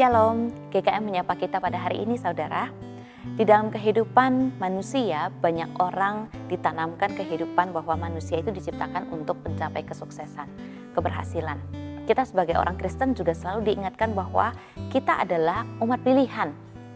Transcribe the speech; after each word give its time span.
Shalom, 0.00 0.48
GKM 0.72 1.04
menyapa 1.04 1.36
kita 1.36 1.60
pada 1.60 1.76
hari 1.76 2.08
ini 2.08 2.16
saudara. 2.16 2.72
Di 3.36 3.44
dalam 3.44 3.68
kehidupan 3.68 4.56
manusia, 4.56 5.28
banyak 5.28 5.76
orang 5.76 6.24
ditanamkan 6.48 7.12
kehidupan 7.12 7.68
bahwa 7.68 8.08
manusia 8.08 8.40
itu 8.40 8.48
diciptakan 8.48 9.12
untuk 9.12 9.36
mencapai 9.44 9.84
kesuksesan, 9.84 10.48
keberhasilan. 10.96 11.60
Kita 12.08 12.24
sebagai 12.24 12.56
orang 12.56 12.80
Kristen 12.80 13.12
juga 13.12 13.36
selalu 13.36 13.68
diingatkan 13.68 14.16
bahwa 14.16 14.56
kita 14.88 15.20
adalah 15.20 15.68
umat 15.84 16.00
pilihan, 16.00 16.48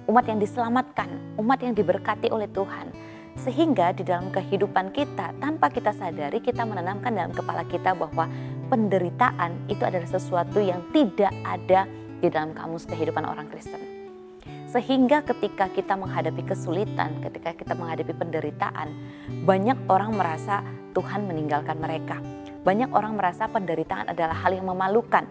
umat 0.08 0.24
yang 0.24 0.40
diselamatkan, 0.40 1.36
umat 1.36 1.60
yang 1.60 1.76
diberkati 1.76 2.32
oleh 2.32 2.48
Tuhan. 2.56 2.88
Sehingga 3.36 3.92
di 3.92 4.08
dalam 4.08 4.32
kehidupan 4.32 4.96
kita, 4.96 5.36
tanpa 5.44 5.68
kita 5.68 5.92
sadari, 5.92 6.40
kita 6.40 6.64
menanamkan 6.64 7.12
dalam 7.12 7.36
kepala 7.36 7.68
kita 7.68 7.92
bahwa 7.92 8.32
penderitaan 8.72 9.68
itu 9.68 9.84
adalah 9.84 10.08
sesuatu 10.08 10.56
yang 10.56 10.80
tidak 10.96 11.36
ada 11.44 11.84
di 12.24 12.32
dalam 12.32 12.56
kamus 12.56 12.88
kehidupan 12.88 13.28
orang 13.28 13.52
Kristen. 13.52 13.84
Sehingga 14.72 15.22
ketika 15.22 15.68
kita 15.70 15.94
menghadapi 15.94 16.40
kesulitan, 16.48 17.20
ketika 17.20 17.52
kita 17.52 17.76
menghadapi 17.76 18.16
penderitaan, 18.16 18.88
banyak 19.44 19.76
orang 19.92 20.16
merasa 20.16 20.64
Tuhan 20.96 21.28
meninggalkan 21.28 21.76
mereka. 21.78 22.18
Banyak 22.64 22.90
orang 22.96 23.14
merasa 23.14 23.44
penderitaan 23.46 24.10
adalah 24.10 24.34
hal 24.34 24.56
yang 24.56 24.66
memalukan. 24.66 25.28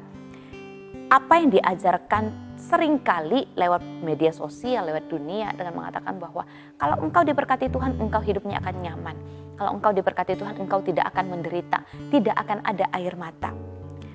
Apa 1.10 1.42
yang 1.42 1.52
diajarkan 1.52 2.56
sering 2.56 3.02
kali 3.02 3.50
lewat 3.58 3.84
media 4.06 4.32
sosial, 4.32 4.88
lewat 4.88 5.10
dunia 5.12 5.52
dengan 5.58 5.76
mengatakan 5.76 6.16
bahwa 6.22 6.48
kalau 6.78 7.04
engkau 7.04 7.26
diberkati 7.26 7.68
Tuhan, 7.68 8.00
engkau 8.00 8.22
hidupnya 8.22 8.62
akan 8.64 8.76
nyaman. 8.80 9.18
Kalau 9.60 9.72
engkau 9.76 9.92
diberkati 9.92 10.40
Tuhan, 10.40 10.56
engkau 10.56 10.80
tidak 10.86 11.10
akan 11.12 11.26
menderita, 11.38 11.84
tidak 12.14 12.36
akan 12.38 12.64
ada 12.64 12.86
air 12.96 13.14
mata. 13.20 13.73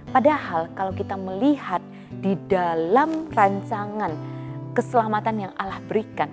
Padahal 0.08 0.72
kalau 0.72 0.92
kita 0.96 1.20
melihat 1.20 1.84
di 2.08 2.32
dalam 2.48 3.28
rancangan 3.28 4.12
keselamatan 4.72 5.48
yang 5.48 5.52
Allah 5.60 5.84
berikan, 5.84 6.32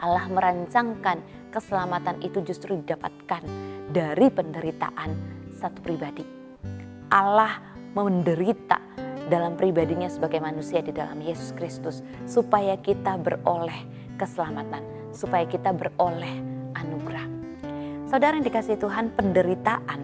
Allah 0.00 0.24
merancangkan 0.32 1.20
keselamatan 1.52 2.16
itu 2.24 2.40
justru 2.40 2.80
didapatkan 2.80 3.44
dari 3.92 4.32
penderitaan 4.32 5.10
satu 5.52 5.84
pribadi. 5.84 6.24
Allah 7.12 7.60
menderita 7.92 8.80
dalam 9.28 9.60
pribadinya 9.60 10.08
sebagai 10.08 10.40
manusia 10.40 10.80
di 10.80 10.92
dalam 10.92 11.20
Yesus 11.20 11.52
Kristus 11.52 12.00
supaya 12.24 12.72
kita 12.80 13.20
beroleh 13.20 13.84
keselamatan, 14.16 15.12
supaya 15.12 15.44
kita 15.44 15.76
beroleh 15.76 16.40
anugerah. 16.72 17.26
Saudara 18.08 18.40
yang 18.40 18.48
dikasih 18.48 18.80
Tuhan, 18.80 19.12
penderitaan 19.12 20.00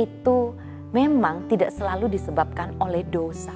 itu 0.00 0.56
memang 0.92 1.48
tidak 1.48 1.72
selalu 1.72 2.12
disebabkan 2.12 2.76
oleh 2.78 3.02
dosa. 3.08 3.52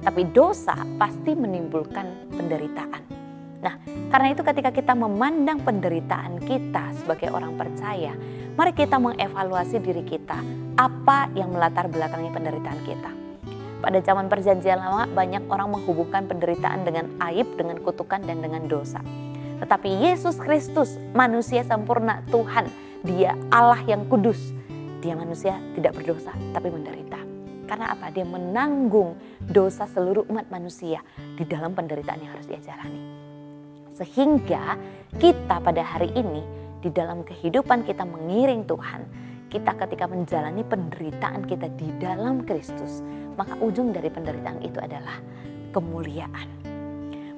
Tapi 0.00 0.32
dosa 0.32 0.74
pasti 0.96 1.36
menimbulkan 1.36 2.32
penderitaan. 2.32 3.04
Nah, 3.60 3.76
karena 4.08 4.32
itu 4.32 4.40
ketika 4.40 4.72
kita 4.72 4.96
memandang 4.96 5.60
penderitaan 5.60 6.40
kita 6.40 6.96
sebagai 6.96 7.28
orang 7.28 7.52
percaya, 7.60 8.16
mari 8.56 8.72
kita 8.72 8.96
mengevaluasi 8.96 9.76
diri 9.84 10.00
kita, 10.00 10.40
apa 10.80 11.28
yang 11.36 11.52
melatar 11.52 11.92
belakangi 11.92 12.32
penderitaan 12.32 12.80
kita. 12.88 13.12
Pada 13.80 14.00
zaman 14.00 14.32
perjanjian 14.32 14.80
lama 14.80 15.04
banyak 15.12 15.44
orang 15.52 15.76
menghubungkan 15.76 16.24
penderitaan 16.24 16.84
dengan 16.88 17.12
aib, 17.28 17.48
dengan 17.60 17.80
kutukan 17.84 18.24
dan 18.24 18.40
dengan 18.40 18.64
dosa. 18.64 19.04
Tetapi 19.60 20.08
Yesus 20.08 20.40
Kristus, 20.40 20.96
manusia 21.12 21.60
sempurna 21.60 22.24
Tuhan, 22.32 22.68
dia 23.04 23.36
Allah 23.52 23.80
yang 23.84 24.08
kudus, 24.08 24.56
dia 25.00 25.16
manusia 25.16 25.56
tidak 25.72 25.96
berdosa 25.96 26.30
tapi 26.52 26.68
menderita. 26.68 27.18
Karena 27.64 27.96
apa? 27.96 28.12
Dia 28.12 28.26
menanggung 28.28 29.16
dosa 29.40 29.88
seluruh 29.88 30.28
umat 30.28 30.52
manusia 30.52 31.00
di 31.38 31.46
dalam 31.48 31.72
penderitaan 31.72 32.20
yang 32.20 32.32
harus 32.36 32.46
dia 32.46 32.60
jalani. 32.60 33.00
Sehingga 33.96 34.76
kita 35.16 35.62
pada 35.62 35.80
hari 35.80 36.12
ini 36.12 36.44
di 36.84 36.92
dalam 36.92 37.24
kehidupan 37.24 37.86
kita 37.86 38.04
mengiring 38.04 38.66
Tuhan, 38.66 39.00
kita 39.48 39.76
ketika 39.86 40.04
menjalani 40.10 40.62
penderitaan 40.66 41.46
kita 41.46 41.70
di 41.78 41.88
dalam 41.98 42.42
Kristus, 42.42 43.00
maka 43.38 43.56
ujung 43.62 43.94
dari 43.94 44.10
penderitaan 44.10 44.60
itu 44.66 44.78
adalah 44.82 45.16
kemuliaan. 45.70 46.48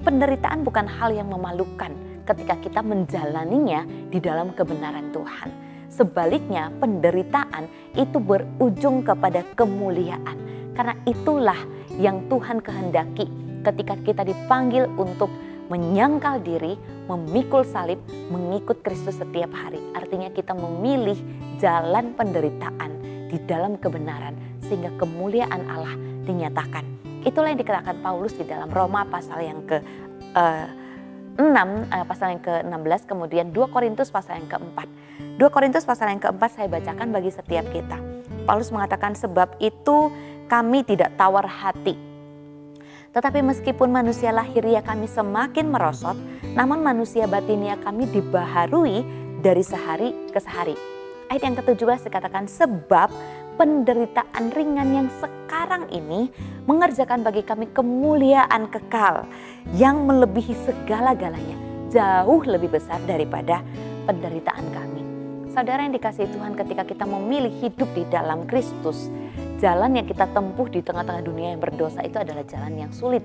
Penderitaan 0.03 0.67
bukan 0.67 0.89
hal 0.89 1.15
yang 1.15 1.31
memalukan 1.31 1.93
ketika 2.27 2.59
kita 2.59 2.81
menjalaninya 2.83 3.87
di 4.11 4.19
dalam 4.19 4.51
kebenaran 4.57 5.13
Tuhan 5.15 5.72
Sebaliknya 5.93 6.73
penderitaan 6.81 7.69
itu 7.93 8.17
berujung 8.17 9.05
kepada 9.05 9.45
kemuliaan. 9.53 10.41
Karena 10.73 10.97
itulah 11.05 11.61
yang 12.01 12.25
Tuhan 12.33 12.65
kehendaki 12.65 13.29
ketika 13.61 14.01
kita 14.01 14.23
dipanggil 14.25 14.89
untuk 14.97 15.29
menyangkal 15.69 16.41
diri, 16.41 16.81
memikul 17.13 17.61
salib, 17.69 18.01
mengikut 18.33 18.81
Kristus 18.81 19.21
setiap 19.21 19.53
hari. 19.53 19.81
Artinya 19.93 20.33
kita 20.33 20.57
memilih 20.57 21.21
jalan 21.61 22.17
penderitaan 22.17 22.91
di 23.29 23.37
dalam 23.45 23.77
kebenaran 23.77 24.33
sehingga 24.65 24.97
kemuliaan 24.97 25.69
Allah 25.69 25.93
dinyatakan. 26.25 26.85
Itulah 27.23 27.53
yang 27.53 27.61
dikatakan 27.61 28.01
Paulus 28.01 28.33
di 28.33 28.49
dalam 28.49 28.73
Roma 28.73 29.05
pasal 29.05 29.45
yang 29.45 29.61
ke 29.69 29.79
uh, 30.35 30.82
6 31.39 31.45
uh, 31.45 32.05
pasal 32.05 32.37
yang 32.37 32.43
ke-16 32.45 33.09
kemudian 33.09 33.47
2 33.57 33.73
Korintus 33.73 34.13
pasal 34.13 34.45
yang 34.45 34.49
ke-4. 34.53 34.79
2 35.41 35.55
Korintus 35.55 35.89
pasal 35.89 36.13
yang 36.13 36.21
ke-4 36.21 36.43
saya 36.53 36.69
bacakan 36.69 37.09
bagi 37.09 37.33
setiap 37.33 37.65
kita. 37.73 37.97
Paulus 38.45 38.69
mengatakan 38.69 39.17
sebab 39.17 39.57
itu 39.63 40.13
kami 40.51 40.85
tidak 40.85 41.17
tawar 41.17 41.49
hati. 41.49 41.97
Tetapi 43.13 43.45
meskipun 43.45 43.93
manusia 43.93 44.33
lahiriah 44.33 44.81
kami 44.81 45.05
semakin 45.05 45.69
merosot, 45.69 46.17
namun 46.57 46.81
manusia 46.81 47.29
batinia 47.29 47.77
kami 47.81 48.09
dibaharui 48.09 49.05
dari 49.45 49.61
sehari 49.61 50.13
ke 50.33 50.41
sehari. 50.41 50.77
Ayat 51.29 51.49
yang 51.49 51.57
ke-17 51.57 52.13
dikatakan 52.13 52.45
sebab 52.45 53.09
penderitaan 53.57 54.53
ringan 54.53 54.89
yang 54.93 55.09
sekarang 55.21 55.89
ini 55.93 56.33
mengerjakan 56.65 57.27
bagi 57.27 57.45
kami 57.45 57.69
kemuliaan 57.71 58.71
kekal 58.71 59.29
yang 59.77 60.07
melebihi 60.09 60.55
segala-galanya, 60.65 61.57
jauh 61.93 62.43
lebih 62.47 62.73
besar 62.73 62.99
daripada 63.05 63.61
penderitaan 64.09 64.67
kami. 64.73 65.03
Saudara 65.53 65.85
yang 65.85 65.93
dikasih 65.93 66.33
Tuhan 66.33 66.57
ketika 66.57 66.83
kita 66.89 67.05
memilih 67.05 67.53
hidup 67.61 67.93
di 67.93 68.09
dalam 68.09 68.49
Kristus, 68.49 69.13
jalan 69.61 70.01
yang 70.01 70.07
kita 70.09 70.25
tempuh 70.33 70.67
di 70.73 70.81
tengah-tengah 70.81 71.21
dunia 71.21 71.53
yang 71.53 71.61
berdosa 71.61 72.01
itu 72.01 72.17
adalah 72.17 72.41
jalan 72.49 72.89
yang 72.89 72.93
sulit 72.95 73.23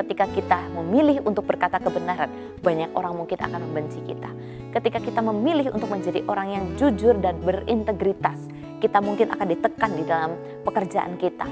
ketika 0.00 0.24
kita 0.32 0.58
memilih 0.72 1.20
untuk 1.28 1.44
berkata 1.44 1.76
kebenaran, 1.76 2.32
banyak 2.64 2.88
orang 2.96 3.20
mungkin 3.20 3.36
akan 3.36 3.60
membenci 3.68 4.00
kita. 4.08 4.32
Ketika 4.72 4.96
kita 4.96 5.20
memilih 5.20 5.76
untuk 5.76 5.92
menjadi 5.92 6.24
orang 6.24 6.48
yang 6.56 6.64
jujur 6.80 7.20
dan 7.20 7.36
berintegritas, 7.44 8.40
kita 8.82 8.98
mungkin 9.04 9.30
akan 9.30 9.46
ditekan 9.52 9.92
di 9.94 10.04
dalam 10.08 10.32
pekerjaan 10.64 11.14
kita. 11.20 11.46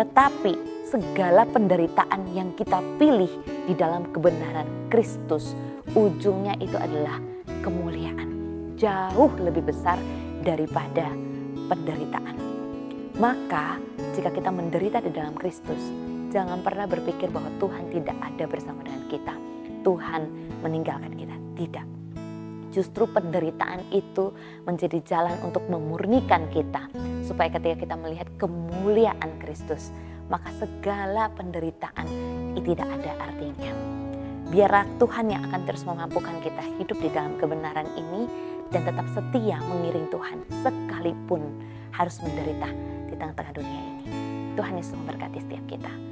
Tetapi 0.00 0.52
segala 0.88 1.46
penderitaan 1.46 2.32
yang 2.34 2.56
kita 2.56 2.80
pilih 2.98 3.30
di 3.68 3.74
dalam 3.76 4.08
kebenaran 4.10 4.88
Kristus, 4.90 5.54
ujungnya 5.92 6.56
itu 6.58 6.74
adalah 6.74 7.20
kemuliaan. 7.62 8.28
Jauh 8.80 9.30
lebih 9.38 9.68
besar 9.68 10.00
daripada 10.40 11.12
penderitaan. 11.68 12.40
Maka, 13.20 13.76
jika 14.16 14.32
kita 14.32 14.48
menderita 14.48 15.04
di 15.04 15.12
dalam 15.12 15.36
Kristus, 15.36 15.92
Jangan 16.30 16.62
pernah 16.62 16.86
berpikir 16.86 17.26
bahwa 17.34 17.50
Tuhan 17.58 17.90
tidak 17.90 18.14
ada 18.22 18.44
bersama 18.46 18.86
dengan 18.86 19.02
kita. 19.10 19.34
Tuhan 19.82 20.22
meninggalkan 20.62 21.12
kita. 21.18 21.36
Tidak. 21.58 21.99
Justru 22.70 23.06
penderitaan 23.10 23.90
itu 23.90 24.30
menjadi 24.62 25.02
jalan 25.02 25.36
untuk 25.42 25.66
memurnikan 25.66 26.46
kita. 26.54 26.86
Supaya 27.26 27.50
ketika 27.50 27.82
kita 27.82 27.94
melihat 27.98 28.30
kemuliaan 28.38 29.38
Kristus, 29.42 29.90
maka 30.30 30.54
segala 30.58 31.30
penderitaan 31.34 32.06
itu 32.54 32.74
tidak 32.74 32.88
ada 33.02 33.12
artinya. 33.30 33.70
Biarlah 34.50 34.86
Tuhan 34.98 35.30
yang 35.30 35.42
akan 35.46 35.62
terus 35.62 35.86
memampukan 35.86 36.42
kita 36.42 36.62
hidup 36.78 36.98
di 36.98 37.10
dalam 37.10 37.38
kebenaran 37.38 37.86
ini 37.94 38.26
dan 38.74 38.82
tetap 38.82 39.06
setia 39.14 39.62
mengiring 39.62 40.10
Tuhan 40.10 40.38
sekalipun 40.62 41.42
harus 41.94 42.18
menderita 42.22 42.70
di 43.10 43.14
tengah-tengah 43.14 43.54
dunia 43.54 43.80
ini. 43.94 44.06
Tuhan 44.58 44.74
Yesus 44.78 44.94
memberkati 44.98 45.38
setiap 45.42 45.64
kita. 45.70 46.10